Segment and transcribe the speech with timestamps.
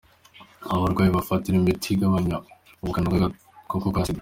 [0.65, 2.37] Aho abarwayi bafatira imiti igabanya
[2.81, 4.19] ubukana bw’agakoko ka Sida